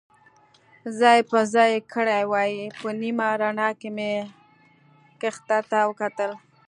[0.99, 4.11] ځای پر ځای کړي وای، په نیمه رڼا کې مې
[5.21, 6.31] کښته ته وکتل.